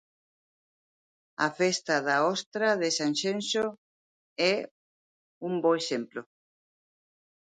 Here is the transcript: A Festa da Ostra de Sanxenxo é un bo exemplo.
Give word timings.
A 1.45 1.47
Festa 1.59 1.95
da 2.07 2.17
Ostra 2.33 2.67
de 2.81 2.89
Sanxenxo 2.99 3.65
é 4.51 4.55
un 5.47 5.53
bo 5.63 5.71
exemplo. 5.81 6.21